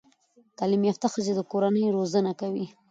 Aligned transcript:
تعليم 0.57 0.81
يافته 0.89 1.07
ښځه 1.13 1.31
د 1.35 1.39
کورنۍ 1.51 1.83
روزانه 1.97 2.31
کوي 2.41 2.65